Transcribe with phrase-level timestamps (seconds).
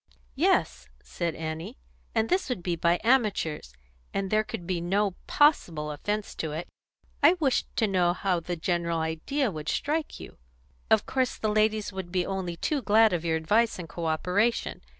[0.33, 1.77] "Yes," said Annie,
[2.15, 3.71] "and this would be by amateurs,
[4.15, 6.67] and there could be no possible 'offence in it.'
[7.21, 10.39] I wished to know how the general idea would strike you.
[10.89, 14.81] Of course the ladies would be only too glad of your advice and co operation.